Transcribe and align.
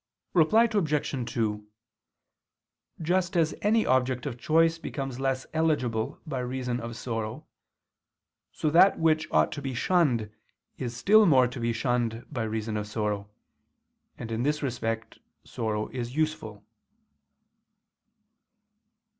Reply 0.33 0.63
Obj. 0.63 1.31
2: 1.31 1.67
Just 3.03 3.37
as 3.37 3.53
any 3.61 3.85
object 3.85 4.25
of 4.25 4.39
choice 4.39 4.79
becomes 4.79 5.19
less 5.19 5.45
eligible 5.53 6.19
by 6.25 6.39
reason 6.39 6.79
of 6.79 6.97
sorrow, 6.97 7.45
so 8.51 8.71
that 8.71 8.97
which 8.97 9.27
ought 9.31 9.51
to 9.51 9.61
be 9.61 9.75
shunned 9.75 10.31
is 10.79 10.97
still 10.97 11.27
more 11.27 11.47
to 11.47 11.59
be 11.59 11.71
shunned 11.71 12.25
by 12.31 12.41
reason 12.45 12.77
of 12.77 12.87
sorrow: 12.87 13.29
and, 14.17 14.31
in 14.31 14.41
this 14.41 14.63
respect, 14.63 15.19
sorrow 15.43 15.87
is 15.89 16.15
useful. 16.15 16.63